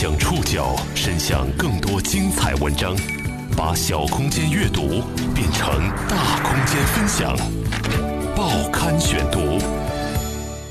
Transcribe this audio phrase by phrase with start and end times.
[0.00, 2.94] 将触角伸向更多精彩文章，
[3.56, 5.02] 把小空间阅读
[5.34, 5.68] 变成
[6.08, 7.36] 大空间分享。
[8.36, 9.58] 报刊选读，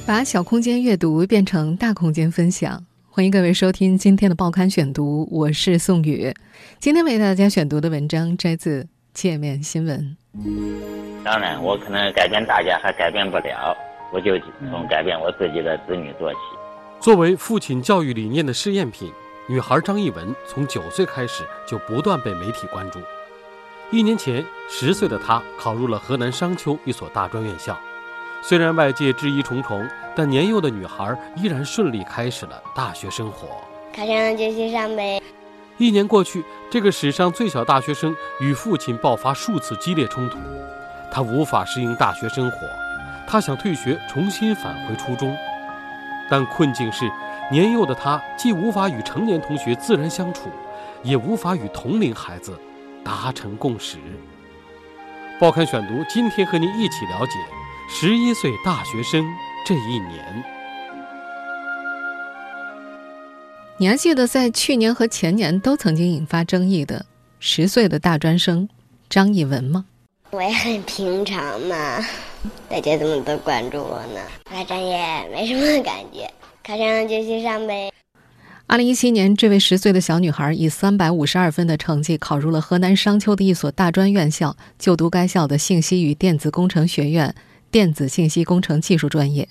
[0.05, 2.81] 把小空间阅读变成大空间分享。
[3.09, 6.34] 欢迎各位收听今天的报刊选读，我是宋宇。
[6.80, 8.84] 今天为大家选读的文章摘自
[9.14, 10.16] 《界面新闻》。
[11.25, 13.75] 当然，我可能改变大家还改变不了，
[14.14, 14.39] 我就
[14.71, 16.39] 从改变我自己的子女做起。
[17.00, 19.13] 作为父亲教育理念的试验品，
[19.48, 22.99] 女孩张艺文从九岁开始就不断被媒体关注。
[23.91, 27.77] 一年前，十岁的她考入了河南商丘一所大专院校。
[28.41, 33.48] 虽然外界质疑重重，但年幼的女孩依然顺利开始了大学生活。
[33.95, 35.21] 考上了就去上呗。
[35.77, 40.38] 一年过去，这个史上最小大学生与父亲爆发数次激烈冲突，
[41.12, 42.57] 他无法适应大学生活，
[43.27, 45.35] 他想退学，重新返回初中。
[46.30, 47.09] 但困境是，
[47.52, 50.49] 年幼的他既无法与成年同学自然相处，
[51.04, 52.60] 也无法与同龄孩子
[53.04, 53.98] 达成共识。
[55.40, 57.34] 报刊选读，今天和您一起了解
[57.90, 59.26] 十一岁大学生
[59.66, 60.43] 这一年。
[63.77, 67.06] 你还记得在去年和前年都曾经引发争议的
[67.40, 68.68] 十岁的大专生
[69.07, 69.85] 张艺文吗？
[70.31, 72.00] 我也很平常嘛。
[72.69, 74.22] 大家怎么都关注我呢？
[74.45, 74.97] 反正也
[75.31, 76.29] 没什么感觉，
[76.63, 77.91] 考上就去上呗。
[78.66, 87.34] 二零一七年，这位十岁的小女孩以三百五十二分的成绩考入了河南商丘的一所大专院校，就读该校的信息与电子工程学院
[87.72, 89.47] 电子信息工程技术专业。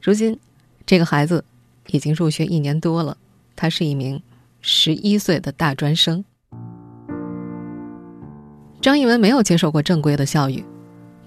[0.00, 0.38] 如今，
[0.86, 1.44] 这个孩子
[1.88, 3.18] 已经入学一年多了，
[3.54, 4.22] 他是一名
[4.62, 6.24] 十一岁的大专生。
[8.80, 10.64] 张艺文没有接受过正规的教育。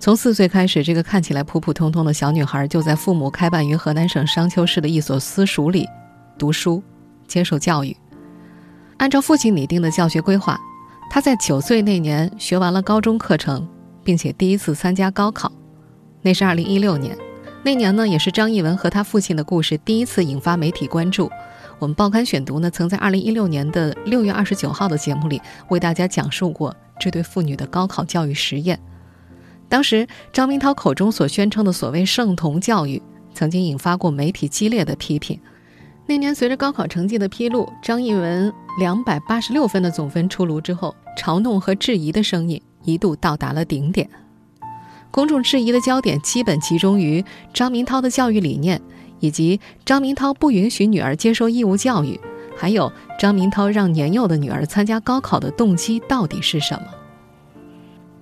[0.03, 5.87] 从四岁开始，这个看起来普普通通的小女孩就在父母开办于河南省商丘市的一所私塾里
[6.37, 6.83] 读书、
[7.25, 7.95] 接受教育。
[8.97, 10.59] 按照父亲拟定的教学规划，
[11.09, 13.65] 她在九岁那年学完了高中课程，
[14.03, 15.49] 并且第一次参加高考。
[16.21, 17.17] 那是二零一六年，
[17.63, 21.31] 那年呢也是张艺文和他父亲的故事第一次引发媒体关注。
[21.79, 28.77] 我们报刊选读呢，曾在二零一六年的六月二十九号的节目里为大家讲述过这对父女的高考教育实验。
[29.73, 33.01] 当时，张明涛口中所宣称的所谓“圣童教育”，
[33.33, 35.39] 曾经引发过媒体激烈的批评。
[36.05, 44.07] 那年，随着高考成绩的披露，张艺文两百八十六分的总分出炉之后，嘲弄和质疑的声音一度到达了顶点。
[45.09, 48.79] 公众质疑的焦点基本集中于张明涛的教育理念，
[49.21, 52.19] 以及张明涛不允许女儿接受义务教育，
[52.55, 56.83] 还有张明涛让年幼的女儿参加高考的动机到底是什么。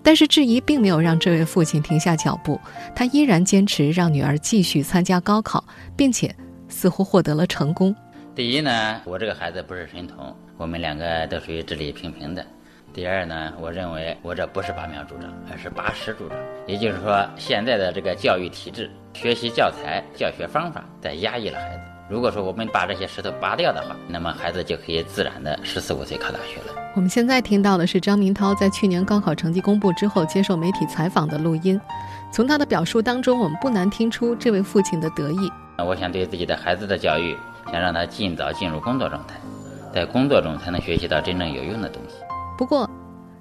[0.03, 2.59] 但是质疑并没有让这位父亲停下脚步，
[2.95, 5.63] 他依然坚持让女儿继续参加高考，
[5.95, 6.35] 并且
[6.67, 7.95] 似乎获得了成功。
[8.33, 12.45] 第一呢，我这个孩子不是神童，我们两个都属于智力平平的。
[12.93, 16.37] 第二呢，我认为我这不是拔苗助长，而是拔石助长。
[16.65, 21.83] 也就是说，现在的这个教育体制、学习教材、教学方法在压抑了孩子。
[22.11, 26.75] 如果说我们把这些石头拔掉的话，那么孩子就可以自然的十四五岁考大学了。
[26.93, 31.79] 我们现在听到的是张明涛在去年高考成绩公布之后接受媒体采访的录音。
[32.29, 35.49] 从他的表述当中，我们不难听出这位父亲的得意。
[35.77, 37.33] 我想对自己的孩子的教育，
[37.71, 39.35] 想让他尽早进入工作状态，
[39.93, 42.15] 在工作中才能学习到真正有用的东西。
[42.57, 42.89] 不过，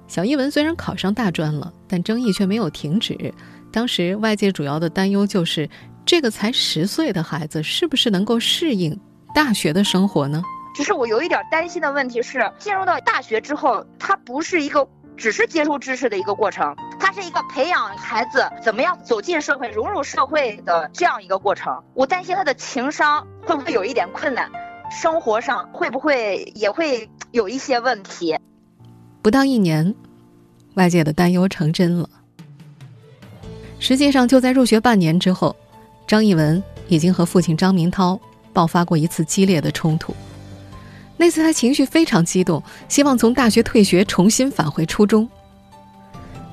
[0.07, 3.33] 小一文虽然考上大专了，但争议却没有停止。
[3.69, 5.69] 当时外界主要的担忧就是。
[6.11, 8.99] 这个才十岁的孩子，是不是能够适应
[9.33, 10.43] 大学的生活呢？
[10.75, 14.85] 只是我有一点担心的问题是，进入到大学之后，它不是一个
[15.15, 21.81] 只是接受知识的一个过程，它是一个培养孩子怎么样走进社会、融入社会的这样一个过程。
[21.93, 24.51] 我担心他的情商会不会有一点困难，
[24.91, 28.37] 生活上会不会也会有一些问题。
[29.21, 29.95] 不到一年，
[30.73, 32.09] 外界的担忧成真了。
[33.79, 35.55] 实际上，就在入学半年之后。
[36.11, 38.19] 张艺文已经和父亲张明涛
[38.51, 40.13] 爆发过一次激烈的冲突。
[41.15, 45.25] 那次他情绪非常激动，希望从大学退学，重新返回初中。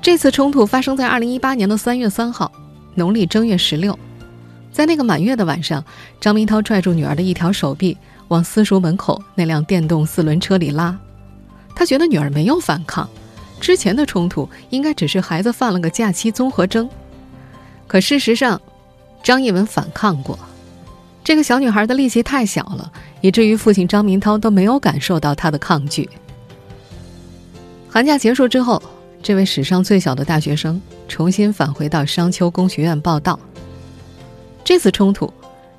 [0.01, 2.49] 这次冲突发生在二零一八年的三月三号，
[2.95, 3.99] 农历正月十六。
[4.71, 5.83] 在那个满月的晚上，
[6.21, 7.97] 张明涛拽住女儿的一条手臂，
[8.29, 10.97] 往私塾门口那辆电动四轮车里拉。
[11.75, 13.09] 他觉得女儿没有反抗，
[13.59, 16.89] 之前的冲突应该只是孩子犯了个假期综合征。
[17.87, 18.61] 可事实上，
[19.21, 20.37] 张艺文反抗过，
[21.23, 26.09] 这个小女孩的力气太小了，以至于父亲张明涛都没有感受到她的抗拒。
[27.89, 28.81] 寒假结束之后，
[29.21, 33.39] 这位史上最小的大学生重新返回到商丘工学院报道。
[34.63, 35.31] 这次冲突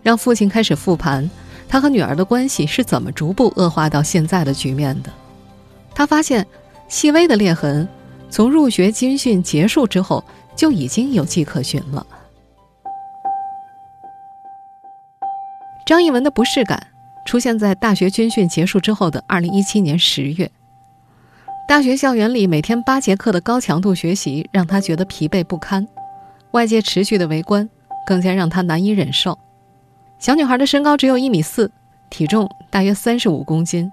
[0.03, 1.29] 让父亲开始复盘，
[1.69, 5.11] 他和女儿的关系是怎么逐步恶化到现在的局面的。
[5.95, 6.47] 他发现，
[6.89, 7.89] 细微的裂痕
[8.29, 12.07] 从入学军训结束之后就已经有迹可循了。
[15.91, 16.87] 张艺文的不适感
[17.27, 20.49] 出现在大学军训结束之后的二零一七年十月。
[21.67, 25.89] 大学校园里每天八节课的高强度学习让他觉得疲惫不堪，
[26.53, 27.69] 外界持续的围观
[28.07, 29.37] 更加让他难以忍受。
[30.21, 31.69] 小女孩的身高只有一米四，
[32.09, 33.91] 体重大约三十五公斤，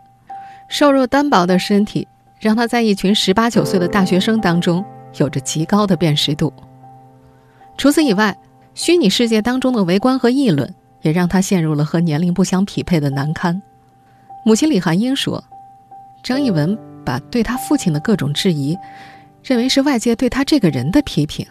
[0.69, 2.07] 瘦弱单薄的身体
[2.39, 4.85] 让她在一群十八九岁的大学生当中
[5.15, 6.53] 有着极高的辨识度。
[7.75, 8.37] 除此以外，
[8.75, 10.71] 虚拟世界当中的围观和议论。
[11.01, 13.61] 也让他陷入了和年龄不相匹配的难堪。
[14.45, 15.43] 母亲李含英说
[16.23, 18.77] ：“张艺文把对他父亲的各种质疑，
[19.43, 21.45] 认为是外界对他这个人的批评，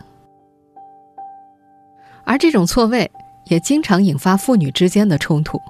[2.24, 3.10] 而这种错位
[3.44, 5.60] 也经常引发父女之间的冲突。”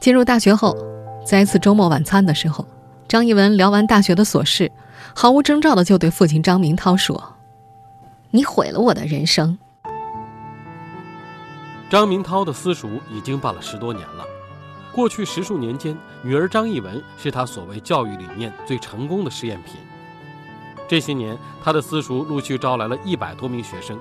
[0.00, 0.76] 进入大学后，
[1.24, 2.66] 在一次周末晚餐的时候，
[3.06, 4.70] 张艺文聊完大学的琐事，
[5.14, 7.36] 毫无征兆的就对父亲张明涛说
[8.32, 9.56] ：“你毁了我的人生。”
[11.92, 14.24] 张明涛的私塾已经办了十多年了。
[14.94, 19.74] 过去十数年间，女儿张艺文是他所谓教育理念最成功的试验品。
[20.88, 23.98] 这些年，他的私塾陆续招来了一百多名学生，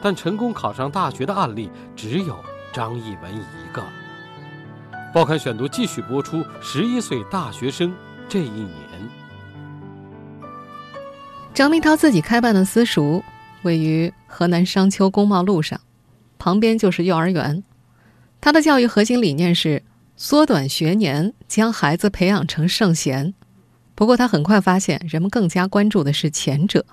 [0.00, 2.42] 但成功考上大学的案例只有
[2.72, 3.84] 张艺文一个。
[5.12, 7.94] 报刊选读继续播出：十一岁大学生
[8.30, 8.72] 这一年。
[11.52, 13.22] 张明涛自己开办的私塾
[13.60, 15.78] 位于河南商丘工贸路上。
[16.46, 17.64] 旁边就是幼儿园，
[18.40, 19.82] 他的教育核心理念是
[20.16, 23.34] 缩短学年，将孩子培养成圣贤。
[23.96, 26.86] 不过他很快发现，人们更加关注的是前者。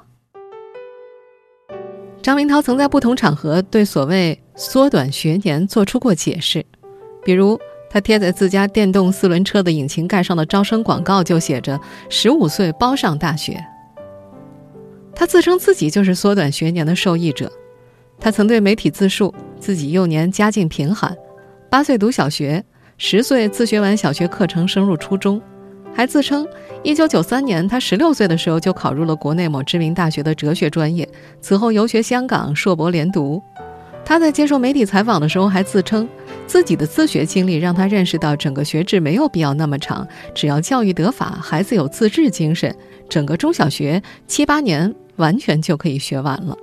[2.24, 6.66] 张明涛曾在不同场合对所谓缩短学年做出过解释，
[7.24, 7.60] 比如
[7.92, 11.80] 他贴在自家电动四轮车的引擎盖上的招生广告就写着
[12.10, 13.64] “十五岁包上大学”。
[15.14, 17.52] 他自称自己就是缩短学年的受益者。
[18.24, 21.14] 他曾对媒体自述，自己幼年家境贫寒，
[21.70, 22.64] 八岁读小学，
[22.98, 25.42] 十岁自学完小学课程升入初中，
[25.94, 26.48] 还自称
[26.84, 31.06] 一九九三年他十六岁的时候就考入了国内某知名大学的哲学专业，
[31.42, 33.42] 此后游学香港，硕博连读。
[34.06, 36.08] 他在接受媒体采访的时候还自称，
[36.48, 42.74] 自己的自学经历让他认识到整个学制没有必要那么长，只要教育得法，孩子有自制精神，
[43.10, 46.56] 整个中小学七八年完全就可以学完了。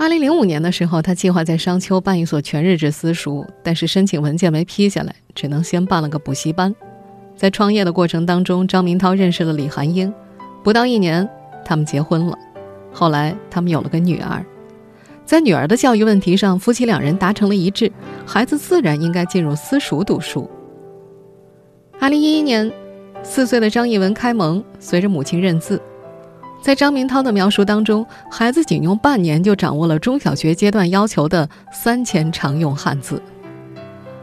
[0.00, 6.72] 二零零五年的时候，他计划在商丘办一所全日制私塾，但是申请文件没批下来，只能先办了个补习班。
[7.34, 10.14] 在创业的过程当中，张明涛认识了李寒英，
[10.62, 11.28] 不到一年，
[11.64, 12.38] 他们结婚了。
[12.92, 14.46] 后来，他们有了个女儿。
[15.26, 17.90] 在女儿的教育问题上，夫妻两人达成了一致，
[18.24, 20.48] 孩子自然应该进入私塾读书。
[21.98, 22.72] 二零一一年，
[23.24, 25.82] 四岁的张艺文开蒙，随着母亲认字。
[26.60, 33.22] 在张明涛的描述当中，孩子仅用半年就掌握了中小学阶段要求的三千常用汉字。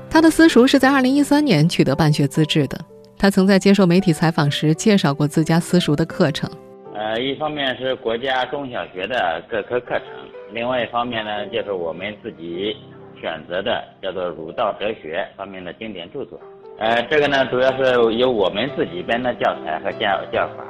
[0.09, 2.77] 他的私塾是在2013年取得办学资质的。
[3.17, 6.49] 他曾在接受媒体采访时介绍过自家私塾的课程。
[6.93, 10.07] 呃，一方面是国家中小学的各科课程，
[10.51, 12.75] 另外一方面呢，就是我们自己
[13.19, 16.39] 选择的叫做儒道哲学方面的经典著作。
[16.77, 20.63] 呃，这个呢，主要是由我们自己编的教材和教教法。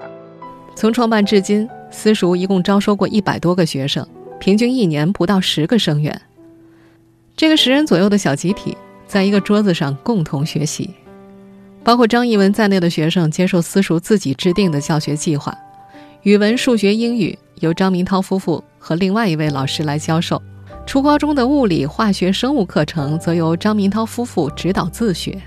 [0.75, 4.05] 从创办至今，私塾一共招收过一百多个学生，
[4.39, 6.22] 平均一年不到十个生源。
[7.38, 8.77] 这个十人左右的小集体，
[9.08, 10.89] 在一个桌子上共同学习，
[11.82, 15.58] 包括张艺文在内的学生接受私塾自己制定的教学计划。
[16.24, 20.41] 语文、数学、英语由张明涛夫妇和另外一位老师来教授，
[20.86, 25.41] 初高中的物理、化学、生物课程则由张明涛夫妇指导自学。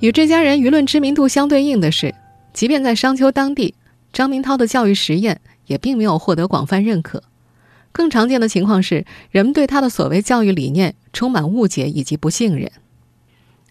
[0.00, 2.12] 与这家人舆论知名度相对应的是。
[2.54, 3.74] 即便在商丘当地，
[4.12, 7.24] 张明涛的教育实验也并没有获得广泛认可。
[7.90, 12.70] 更常见的情况是，人们对他的所谓教育理念充满误解以及不信任。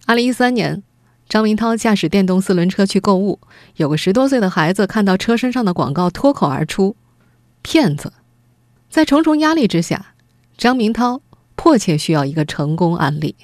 [0.06, 0.84] 二零一三年，
[1.30, 3.40] 张明涛驾驶电动四轮车去购物，
[3.78, 6.98] 有个十多岁的孩子看到车身上的广告，脱口而出
[7.64, 8.12] ：“骗子！”
[8.92, 10.14] 在重重压力之下，
[10.58, 11.22] 张明涛
[11.56, 13.38] 迫切需要一个成功案例。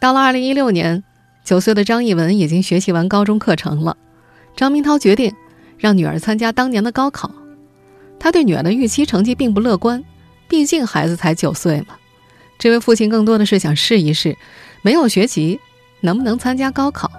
[0.00, 1.04] 到了二零一六年。
[1.44, 3.96] 九岁的张艺文已经学习完高中课程了，
[4.56, 5.34] 张明涛决定
[5.78, 7.30] 让女儿参加当年的高考。
[8.18, 10.04] 他对女儿的预期成绩并不乐观，
[10.46, 11.96] 毕竟孩子才九岁嘛。
[12.58, 14.36] 这位父亲更多的是想试一试，
[14.82, 15.58] 没有学籍
[16.00, 17.10] 能不能参加高考，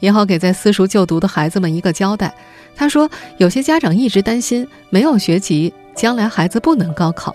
[0.00, 2.34] 也好给在私塾就读的孩子们一个交代。
[2.74, 3.08] 他说，
[3.38, 7.34] 有些家长一直担心没有学籍，将来孩子不能高考。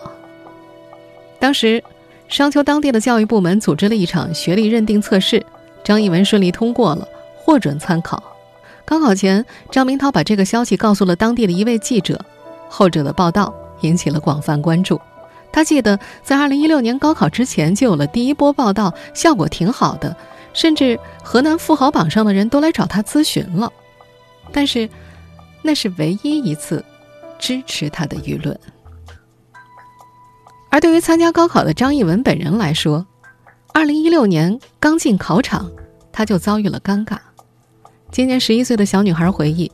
[1.39, 1.81] 当时，
[2.27, 5.45] 商丘当地的教育部门组织了一场学历认定测试，
[5.83, 8.21] 张艺文顺利通过了，获准参考。
[8.85, 12.19] 高考前，张明涛把这个消息告诉了当地的一位记者，
[12.69, 14.99] 后者的报道引起了广泛关注。
[15.51, 20.15] 他记得在2016年高考之前就有了第一波报道，效果挺好的，
[20.53, 23.71] 甚至河南富豪榜上的人都来找他咨询了。
[24.51, 24.89] 但是，
[25.61, 26.83] 那是唯一一次
[27.37, 28.59] 支持他的舆论。
[30.69, 33.05] 而对于参加高考的张艺文本人来说
[33.73, 35.71] ，2016年刚进考场，
[36.11, 37.17] 他就遭遇了尴尬。
[38.11, 39.71] 今年11岁的小女孩回忆，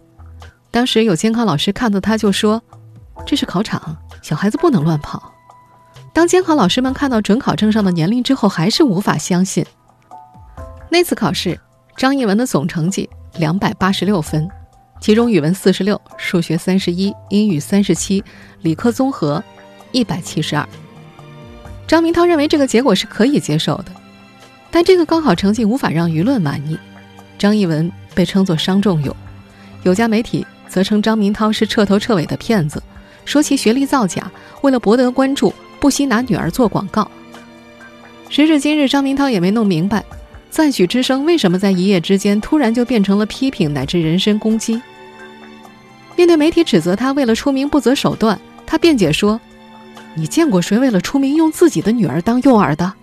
[0.72, 2.62] 当时有监考老师看到她就说
[3.26, 5.34] ：“这是考场，小孩子不能乱跑。”
[6.14, 9.66] 当监考老师们看到准考证上的年龄之后，还是无法相信。
[10.90, 11.60] 那次考试，
[11.98, 14.50] 张艺文的总成绩两百八十六分，
[15.00, 18.24] 其中语文四十六，数学三十一，英语三十七，
[18.62, 19.44] 理科综合
[19.92, 20.68] 一百七十二。
[21.90, 23.86] 张明涛认为这个结果是可以接受的，
[24.70, 26.78] 但这个高考成绩无法让舆论满意。
[27.40, 29.16] 张艺文被称作“伤仲永”，
[29.82, 32.84] 有家媒体则称张明涛是彻头彻尾的骗子，
[33.26, 34.32] 说其学历造假，
[34.62, 37.10] 为了博得关注，不惜拿女儿做广告。
[38.30, 40.06] 时至今日，张明涛也没弄明白，
[40.52, 44.80] 赞许之声为什么在一夜之间突然就变成了批评乃至人身攻击。
[46.16, 49.42] 面对媒体指责他为了出名不择手段，他辩解说。
[50.20, 52.94] 你见过谁为了出名用自己的女儿当诱饵的？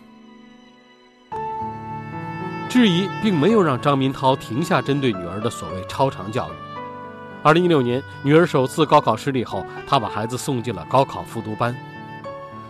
[2.69, 6.53] 质疑并没有让张明涛停下针对女儿的所谓超常教育。
[7.43, 11.75] 二零一六年，女儿首次高考失利后，他把孩子送进了高考复读班。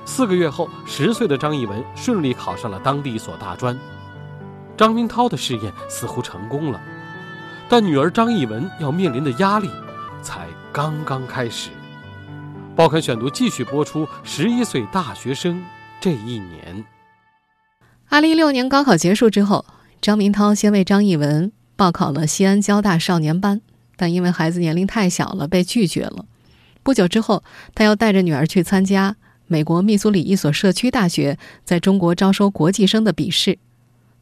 [0.05, 3.77] 四个月后，十岁的张艺文顺利考上了当地一所大专。
[4.77, 6.81] 张明涛的试验似乎成功了，
[7.69, 9.69] 但女儿张艺文要面临的压力
[10.23, 11.71] 才刚刚开始。
[12.77, 14.07] 报刊选读继续播出。
[14.23, 15.65] 十一岁大学生
[15.99, 16.85] 这一年，
[18.11, 19.65] 二零一六年高考结束之后，
[20.03, 23.63] 张明涛先为张艺文报考了西安交大少年班，
[23.97, 26.27] 但因为孩子年龄太小了，被拒绝了。
[26.83, 27.43] 不久之后，
[27.75, 29.17] 他又带着女儿去参加
[29.47, 33.59] 美国密苏里一所社区大学在中国招收国际生的笔试，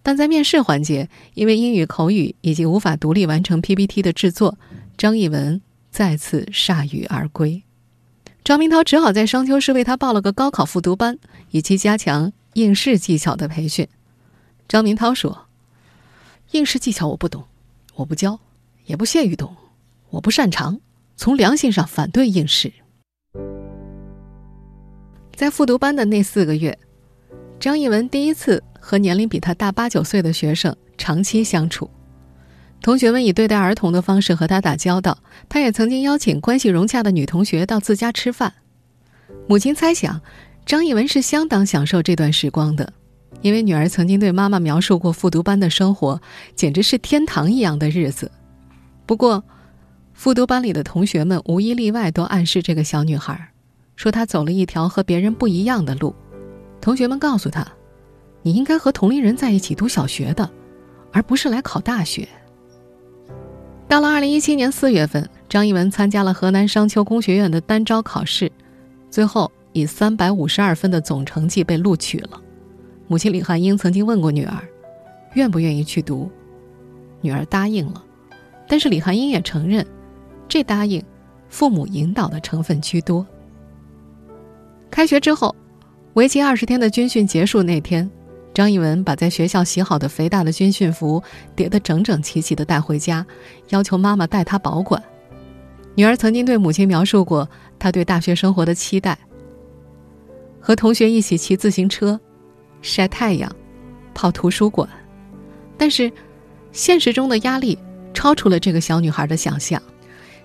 [0.05, 4.57] 但在面试环节，因为英语口语以及无法独立完成 PPT 的制作，
[4.97, 7.65] 张艺文再次铩羽而归。
[8.45, 11.19] 张明涛只好在商丘市为他报了个高考复读班，
[11.51, 13.89] 以及加强应试技巧的培训。
[14.69, 15.47] 张明涛说
[16.53, 17.45] ：“应试技巧我不懂，
[17.95, 18.39] 我不教，
[18.85, 19.57] 也不屑于懂，
[20.11, 20.79] 我不擅长，
[21.17, 22.71] 从良心上反对应试。”
[25.35, 26.79] 在复读班的那四个月，
[27.59, 31.91] 张艺文第一次和年龄比他大八九岁的学生长期相处。
[32.85, 35.17] 同学们以对待儿童的方式和他打交道，
[35.49, 38.53] 他也曾经邀请关系融洽的女同学到自家吃饭。
[39.49, 40.21] 母亲猜想，
[40.67, 42.93] 张艺文是相当享受这段时光的，
[43.41, 46.21] 因为女儿曾经对妈妈描述过复读班的生活，
[46.55, 48.31] 简直是天堂一样的日子。
[49.07, 49.43] 不过，
[50.13, 53.49] 复读班里的同学们无一例外都暗示这个小女孩，
[53.97, 56.15] 说她走了一条和别人不一样的路。
[56.83, 57.67] 同学们告诉她，
[58.43, 60.51] 你应该和同龄人在一起读小学的，
[61.13, 62.29] 而不是来考大学。
[63.95, 68.51] 到了二零一七年四月份，张艺文参加了河南商丘工学院的单招考试，
[69.09, 72.43] 最后以三百五十二分的总成绩被录取了。
[73.07, 74.59] 母亲李汉英曾经问过女儿，
[75.35, 76.29] 愿不愿意去读，
[77.21, 78.05] 女儿答应了，
[78.67, 79.87] 但是李汉英也承认，
[80.49, 81.01] 这答应，
[81.49, 83.25] 父母引导的成分居多。
[84.91, 85.55] 开学之后，
[86.15, 88.11] 为期二十天的军训结束那天。
[88.55, 91.21] 张艺文把在学校洗好的肥大的军训服
[91.57, 93.27] 叠得整整齐齐的带回家，
[93.71, 95.03] 要求妈妈代他保管。
[95.97, 99.19] 女儿曾经对母亲描述过她对大学生活的期待：
[100.61, 102.19] 和同学一起骑自行车、
[102.81, 103.51] 晒太阳、
[104.15, 104.89] 泡图书馆。
[105.77, 106.11] 但是，
[106.71, 107.77] 现实中的压力
[108.13, 109.83] 超出了这个小女孩的想象。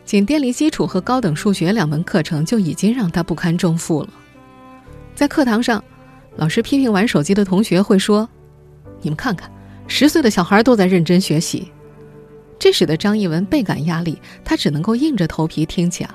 [0.03, 4.09] 仅电力基础和高等数学两门课程就已经让她不堪重负了。
[5.13, 5.83] 在课堂上。
[6.35, 8.29] 老师批评玩手机的同学会说
[9.01, 9.51] ：“你们看看，
[9.87, 11.71] 十岁的小孩都在认真学习。”
[12.59, 16.09] 这使得张艺文倍感压力，他只能够硬着头皮听讲。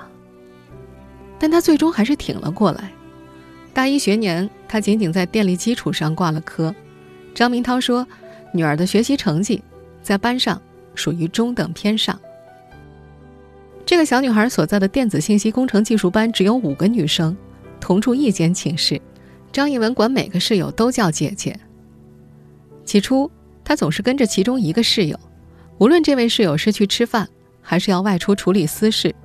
[1.39, 2.91] 但他最终还是挺了过来。
[3.73, 6.73] 大一学年，他仅仅在电力基础上挂了科。
[7.33, 8.07] 张明涛说
[8.53, 9.61] ：“女儿的学习成绩
[10.01, 10.61] 在班上
[10.93, 12.17] 属于中等偏上。”
[13.85, 17.35] 这个小女孩所在的电子信息工程技术班只有五个女生，
[17.79, 18.99] 同住一间寝室。
[19.55, 21.57] 张艺文管每个室友都叫姐姐。
[22.83, 23.31] 起初，
[23.63, 25.17] 他总是跟着其中一个室友，
[25.77, 27.29] 无论这位室友是去吃饭，
[27.61, 29.15] 还是要外出处理私事，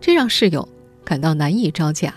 [0.00, 0.66] 这让室友
[1.04, 2.14] 感到难以招架。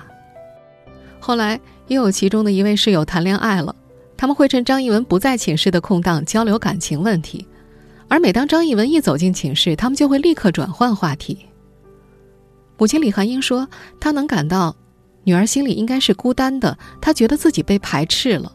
[1.19, 3.75] 后来，又有其中的一位室友谈恋爱了，
[4.15, 7.45] 他们会趁张艺文不在寝室的空档交流感情问题，
[8.07, 11.45] 而每当张艺文一走进寝室，他们就会立刻转换话题。
[12.77, 13.67] 母亲李含英说
[13.99, 14.73] ：“她能感到，
[15.27, 18.49] 女儿心里应该是孤单的，她觉得自己被排斥了。”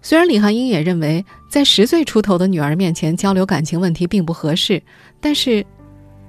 [0.00, 4.80] 虽然李汉英也认为，在十岁出头的女儿面前交流感情问题并不合适，
[5.20, 5.66] 但是，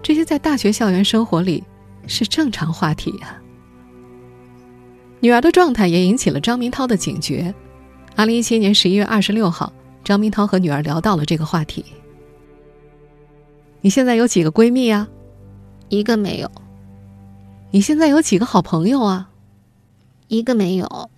[0.02, 1.64] 这些在大学校园生活里
[2.08, 3.40] 是正常话题呀。
[5.20, 7.54] 女儿的状态也引起了张明涛的警觉。
[8.16, 9.72] 二零一七年十一月二十六号，
[10.04, 11.86] 张明涛和女儿聊到了这个话题。
[13.82, 15.08] 你现在有几个闺蜜啊？
[15.90, 16.50] 一个没有。
[17.70, 19.30] 你现在有几个好朋友啊？
[20.28, 21.10] 一个没有。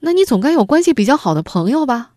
[0.00, 2.12] 那你总该有关系比较好的朋友吧？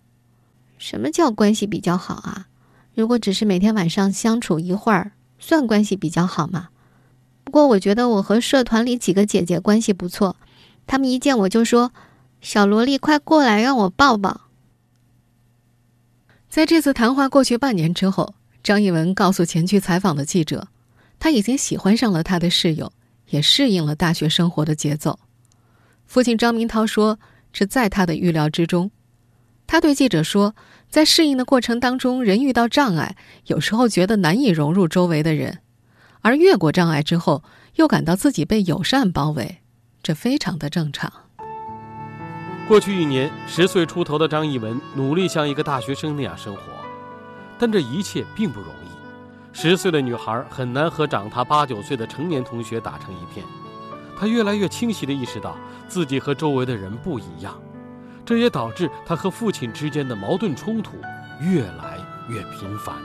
[0.78, 2.48] 什么叫关系比较好啊？
[2.94, 6.70] 如果只是每天晚上相处一会儿，算关系比较好吗？
[7.44, 10.36] 不过我觉得我和社团里几个姐姐关系不错，
[10.86, 11.92] 她们一见我就说
[12.42, 14.42] ：“小萝莉，快过来让我抱抱。”
[16.48, 20.68] 在这次谈话过去半年之后，张艺文告诉前去采访的记者，
[21.20, 22.92] 他已经喜欢上了他的室友，
[23.30, 25.18] 也适应了大学生活的节奏。
[26.10, 27.20] 父亲张明涛说。
[27.52, 28.92] 这在他的预料之中。
[29.66, 30.54] 他对记者说
[30.88, 33.16] ：“在适应的过程当中，人遇到障碍，
[33.48, 35.58] 有时候觉得难以融入周围的人，
[36.22, 37.44] 而越过障碍之后，
[37.78, 39.62] 又感到自己被友善包围，
[40.04, 41.12] 这非常的正常。”
[42.70, 46.62] 过去一年，十岁出头的张艺文努力像一个大学生那样生活，
[47.58, 49.58] 但这一切并不容易。
[49.58, 53.44] 十岁的女孩很难和长她八九岁的成年同学打成一片。
[54.20, 55.56] 他越来越清晰地意识到
[55.88, 57.58] 自己和周围的人不一样，
[58.26, 60.98] 这也导致他和父亲之间的矛盾冲突
[61.40, 61.98] 越来
[62.28, 62.96] 越频繁。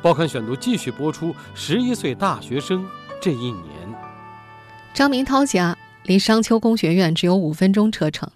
[0.00, 2.86] 报刊选读继续播出：十一岁大学生
[3.20, 3.94] 这一年，
[4.94, 8.30] 张明涛家离商丘工学院只有五分钟车程，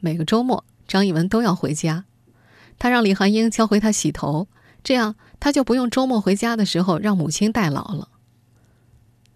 [0.00, 2.04] 每个周末张艺文都要回家。
[2.78, 4.46] 他让李含英教会他洗头，
[4.82, 8.08] 这样他就不用周末回家的时候让母亲代劳了。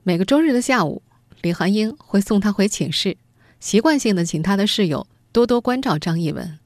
[0.02, 1.02] 每个周日的下午。
[1.40, 3.16] 李寒英会送他回寝室，
[3.60, 6.58] 习惯性的请他的室友多多关照张艺文。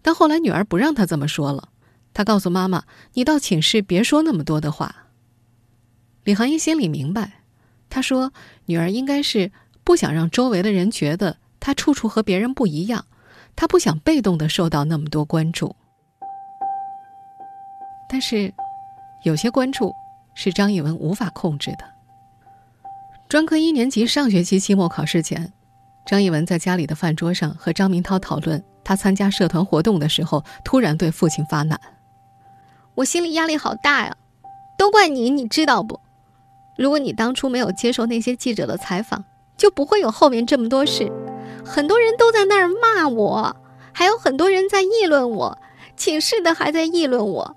[0.00, 1.68] 但后来女儿不让他这么说了，
[2.12, 2.84] 他告诉妈妈
[3.14, 5.08] ：“你到寝室别说那么多的话。”
[6.24, 7.42] 李寒英心里明白，
[7.90, 8.32] 他说
[8.66, 13.04] ：“女儿应该是不想让周围的人觉得她处处和别人不一样，
[13.54, 15.76] 她不想被动的受到那么多关注。”
[18.08, 18.52] 但是，
[19.24, 19.92] 有些关注
[20.34, 21.93] 是张艺文无法控制的。
[23.28, 25.52] 专科一年级上学期期末考试前，
[26.06, 31.80] 张艺文在家里的饭桌上和张明涛讨论他参加社团活动的时候，突然对父亲发难
[32.94, 34.16] ：“我心里压力好大呀，
[34.78, 35.98] 都怪你，你知道不？
[36.76, 39.24] 如果你当初没有接受那些记者的采访，
[39.56, 41.10] 就不会有后面这么多事。
[41.64, 43.56] 很多人都在那儿骂我，
[43.92, 45.58] 还有很多人在议论我，
[45.96, 47.56] 寝室的还在议论我。”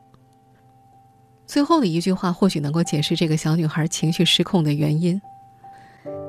[1.45, 5.21] 最后的一句话或许能够解释这个小女孩情绪失控的原因。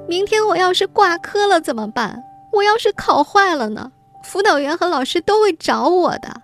[0.09, 2.25] 明天我要是挂科了怎么办？
[2.51, 3.93] 我要是考坏了呢？
[4.25, 6.41] 辅导员和老师都会找我的。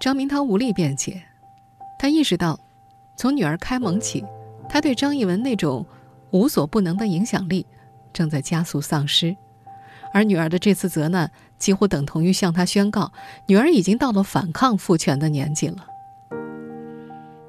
[0.00, 1.22] 张明涛无力辩解，
[2.00, 2.58] 他意识到，
[3.16, 4.24] 从女儿开蒙起，
[4.68, 5.86] 他对张艺文那种
[6.32, 7.64] 无所不能的影响力
[8.12, 9.36] 正在加速丧失，
[10.12, 13.12] 而女儿的这次责难几乎等同于向他宣告，
[13.46, 15.86] 女儿已经到了反抗父权的年纪了。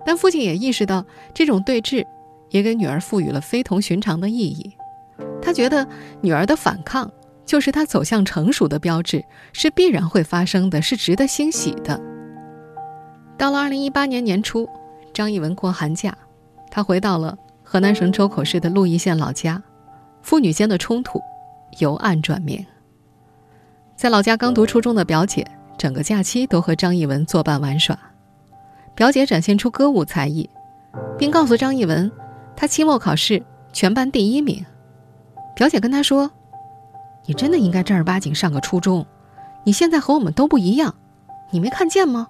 [0.05, 2.05] 但父亲也意识到这种对峙。
[2.49, 4.71] 也给女儿赋予了非同寻常的意义。
[5.41, 5.87] 他觉得
[6.21, 7.09] 女儿的反抗
[7.45, 11.99] 就是他走向成熟的标志，是必然会发生的，是值得欣喜的。
[13.37, 14.67] 到了二零一八年年初，
[15.13, 16.17] 张艺文过寒假，
[16.69, 19.61] 他回到了河南省周口市的鹿邑县老家，
[20.21, 21.21] 父女间的冲突
[21.79, 22.65] 由暗转明。
[23.95, 27.97] 在老家刚读初中的表姐，整个假期都和张艺文作伴玩耍。
[28.93, 30.49] 表姐展现出歌舞才艺，
[31.17, 32.11] 并告诉张艺文。
[32.59, 34.65] 他期末考试全班第一名，
[35.55, 36.31] 表姐跟他说
[37.27, 39.05] ：“你真的应该正儿八经上个初中，
[39.63, 40.95] 你现在和我们都不一样，
[41.51, 42.27] 你没看见吗？”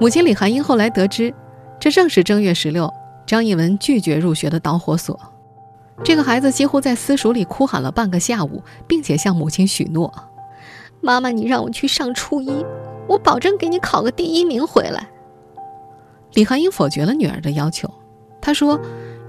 [0.00, 1.34] 母亲李含英后来得知，
[1.78, 2.90] 这正是正月十六
[3.26, 5.20] 张艺文拒绝入学的导火索。
[6.02, 10.10] 这个孩子几乎在私塾里哭喊了半个下午，并且向母亲许诺
[11.02, 12.64] ：“妈妈，你让我去上初一，
[13.06, 15.06] 我保证给你考个第一名回来。”
[16.32, 17.92] 李含英否决了女儿的要求。
[18.44, 18.78] 他说：“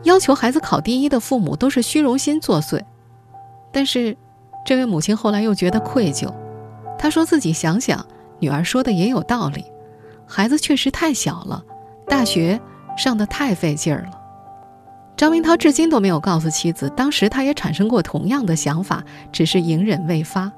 [0.03, 2.81] 要求孩子考第一的父母都是虚荣心作祟。”
[3.71, 4.17] 但是，
[4.65, 6.29] 这位母亲后来又觉得愧疚。
[6.97, 8.05] 她说自己想想，
[8.39, 9.63] 女儿说的也有道理，
[10.27, 11.63] 孩子确实太小了，
[12.09, 12.59] 大学
[12.97, 14.11] 上的太费劲儿了。
[15.15, 19.01] 张明涛至今都没有告诉妻子，当时他也产生过同样的想法，
[19.31, 20.51] 只是隐忍未发。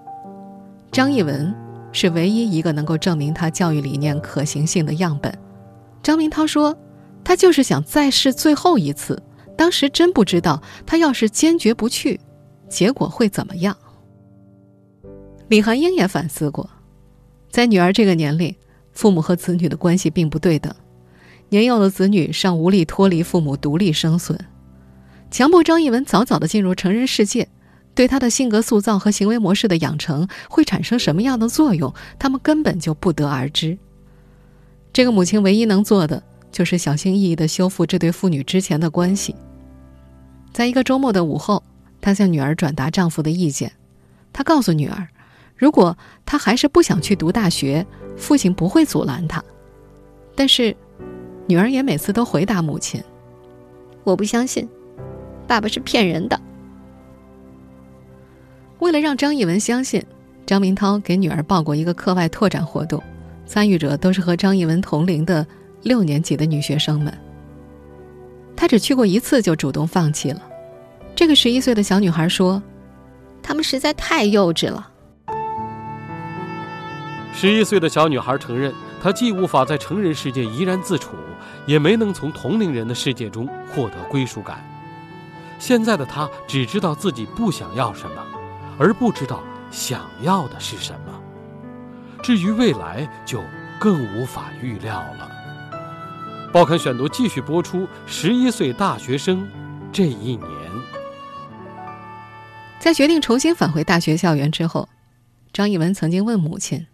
[0.91, 1.53] 张艺文
[1.91, 5.31] 是唯一一个能够证明他教育理念可行性的样本。
[6.01, 6.75] 张明涛说
[7.27, 9.21] ：“他就是想再试最后一次，
[9.57, 12.17] 当时真不知道他要是坚决不去，
[12.69, 13.75] 结果会怎么样。”
[15.49, 16.69] 李寒英也反思过，
[17.51, 18.55] 在女儿这个年龄，
[18.93, 20.73] 父母和子女的关系并不对等，
[21.49, 24.39] 年幼的子女尚无力脱离父母独立生存，
[25.29, 27.49] 强迫张艺文早早的进入成人世界。
[27.93, 31.93] 对他的性格塑造和行为模式的养成会产生什么样的作用？
[32.17, 33.77] 他们根本就不得而知。
[34.93, 39.35] 这个母亲唯一能做的就是小心翼翼地修复这对父女之前的关系。
[40.51, 41.61] 在一个周末的午后，
[42.01, 43.71] 她向女儿转达丈夫的意见。
[44.33, 45.07] 她告诉女儿，
[45.55, 49.43] 如果她还是不想去读大学，父亲不会阻拦她。
[50.35, 50.75] 但是，
[51.47, 53.01] 女儿也每次都回答母亲
[54.03, 54.67] ：“我不相信，
[55.47, 56.39] 爸爸是骗人的。”
[58.79, 60.03] 为了让张艺文相信，
[60.45, 63.01] 张明涛给女儿报过一个课外拓展活动，
[63.45, 65.45] 参与者都是和张艺文同龄的
[65.81, 67.15] 六年级的女学生们。
[68.55, 70.41] 他只去过一次就主动放弃了。
[71.15, 72.61] 这个十一岁的小女孩说
[73.43, 74.89] ：“他们实在太幼稚了。”
[77.33, 81.15] 十一岁的小女孩承认，她既无法在成人世界怡然自处，
[81.65, 84.65] 也没能从同龄人的世界中获得归属感。
[85.59, 88.23] 现在的她只知道自己不想要什么。
[88.79, 91.19] 而不知道想要的是什么，
[92.21, 93.41] 至于未来就
[93.79, 95.31] 更无法预料了。
[96.53, 99.45] 报刊选读继续播出：十一岁大学生
[99.91, 100.47] 这一年，
[102.79, 104.87] 在决定重新返回大学校园之后，
[105.51, 106.87] 张艺文曾经问母亲：“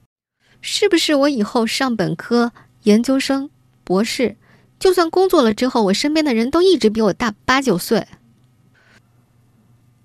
[0.59, 2.51] 是不是我以后上本科、
[2.83, 3.51] 研究生、
[3.83, 4.37] 博士，
[4.79, 8.07] 就算工作了之后，我身边的人都一直比我大八九岁？”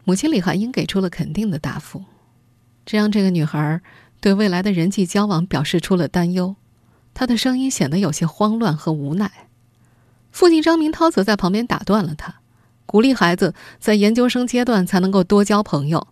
[0.04, 2.04] 母亲李寒英给出了肯定的答复，
[2.84, 3.80] 这让这个女孩
[4.20, 6.54] 对未来的人际交往表示出了担忧。
[7.18, 9.48] 他的声音显得有些慌乱和无奈。
[10.30, 12.36] 父亲张明涛则在旁边打断了他，
[12.86, 16.06] 鼓励孩子在研究生阶段才能够多交朋友。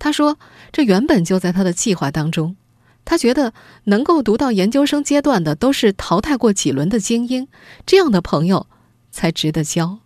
[0.00, 0.36] 他说
[0.72, 2.56] ：“这原本就在他的计划当中。
[3.04, 3.52] 他觉得
[3.84, 7.46] 能够读到研究生阶段的都是淘汰过几轮的精英，
[7.86, 8.66] 这样的朋友
[9.12, 10.00] 才值得交。”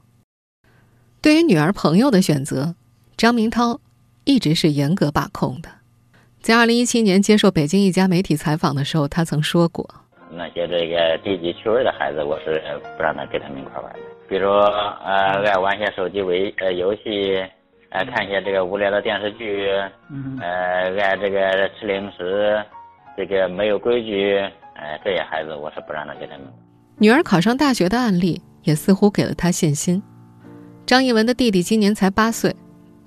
[1.22, 2.74] 对于女儿朋友的选择。
[3.16, 3.80] 张明涛
[4.24, 5.70] 一直是严格把控的。
[6.42, 10.01] 在二零一七年接受北京一家媒体采访的时候，他曾说过
[10.36, 12.60] ：“那些这个低级趣味的孩子，我是
[12.96, 13.98] 不让他跟他们一块玩的。
[14.28, 17.42] 比如，呃，爱玩些手机微呃游戏，
[17.90, 19.68] 呃看一些这个无聊的电视剧，
[20.40, 22.64] 呃，爱这个吃零食，
[23.16, 24.38] 这个没有规矩，
[24.74, 26.46] 哎，这些孩子我是不让他跟他们。”
[26.98, 30.02] 女儿考上大学的案例也似乎给了他信心。
[30.86, 32.54] 张艺文的弟弟今年才八岁。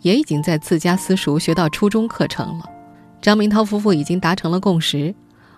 [0.01, 2.65] 也已经在自家私塾学到初中课程了。
[3.21, 5.15] 张明涛夫妇已经达成了共识，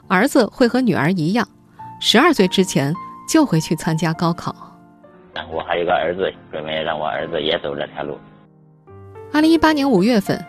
[0.08, 1.46] 儿子会和女儿一样，
[2.00, 2.94] 十二岁之前
[3.28, 4.56] 就会去参加高考。
[5.52, 8.18] 我还有个儿子，准备让我儿子也走这条路。
[9.34, 10.44] 二零一八年五月份，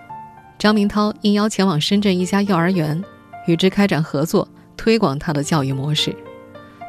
[0.58, 3.02] 张明涛应邀前往深圳一家幼儿园，
[3.46, 6.14] 与之开展合作，推广他的教育模式。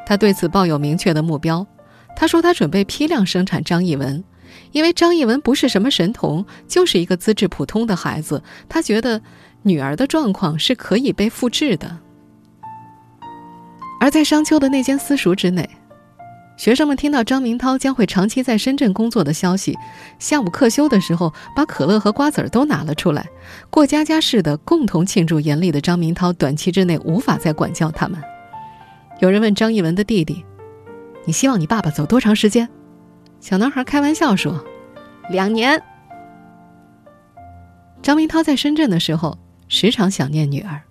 [0.05, 1.65] 他对此抱有明确的目标。
[2.15, 4.23] 他说他准备批量生产张艺文。
[4.71, 8.41] 因为张艺文不是什么神童，就是一个资质普通的孩子。
[8.67, 9.21] 他觉得
[9.61, 11.97] 女儿的状况是可以被复制的。
[13.99, 15.69] 而在商丘的那间私塾之内，
[16.57, 19.77] 学生们听到张明涛将会长期在深圳工作的消息，
[20.19, 23.27] 下午课休的时候，把可乐和瓜子儿都拿了出来，
[23.69, 28.19] 过家家似的共同庆祝严厉的张明涛短期之内无法再管教他们。
[29.19, 30.45] 有人问张艺文的弟弟
[31.25, 32.67] ：“你希望你爸爸走多长时间？”
[33.41, 34.63] 小男孩开玩笑说
[35.29, 35.81] ：“两年。”
[38.01, 40.81] 张明涛在深圳的时候，时常想念女儿，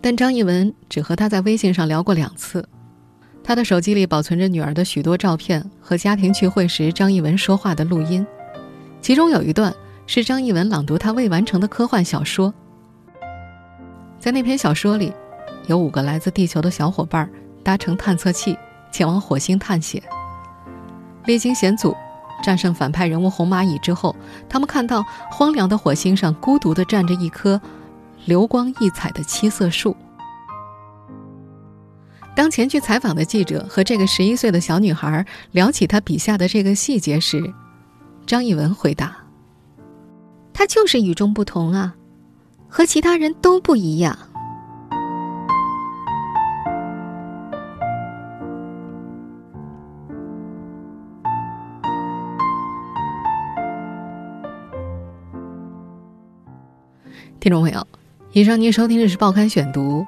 [0.00, 2.66] 但张艺文只和他在微信上聊过两次。
[3.42, 8.26] 他的手机里保存着女儿的许多照片和家庭聚会时张艺文说话的录音，
[9.00, 9.74] 其中有一段
[10.06, 12.52] 是张艺文朗读他未完成的科幻小说。
[14.18, 15.12] 在那篇小说里，
[15.66, 17.28] 有五个来自地球的小伙伴
[17.62, 18.56] 搭乘探测器
[18.92, 20.02] 前往火星探险。
[21.24, 21.96] 历经险阻，
[22.42, 24.14] 战胜反派人物红蚂蚁之后，
[24.48, 27.60] 他们看到荒凉的火星上孤独地站着一颗
[28.30, 29.96] 流光溢彩的七色树。
[32.36, 37.52] 当前去采访的记者和这个十一岁的小女孩聊起她笔下的这个细节时，
[38.24, 39.16] 张艺文回答
[40.54, 41.96] ：“她就是与众不同啊，
[42.68, 44.16] 和其他人都不一样。”
[57.40, 57.84] 听众朋友，
[58.32, 60.02] 以上您收听的是《报刊选读》，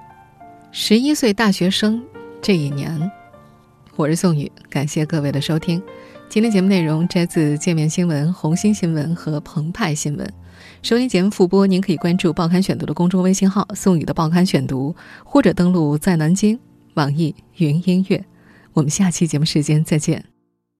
[0.71, 2.01] 十一岁大学生
[2.41, 3.11] 这一年，
[3.97, 5.83] 我是宋宇，感谢各位的收听。
[6.29, 10.33] 今天节目内容摘自界面新闻、红星新闻和澎湃新闻。
[10.83, 14.95] 收听节目复播，您可以关注《报刊选读》的公众微信号“宋宇的报刊选读”，
[15.27, 16.57] 或者登录在南京
[16.95, 18.25] 网易云音乐。
[18.73, 20.32] 我们下期节目时间再见。